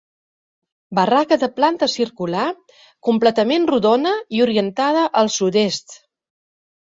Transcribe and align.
Barraca 0.99 1.37
de 1.41 1.49
planta 1.57 1.89
circular, 1.95 2.45
completament 3.09 3.69
rodona 3.73 4.13
i 4.37 4.43
orientada 4.49 5.03
al 5.21 5.29
sud-est. 5.35 5.97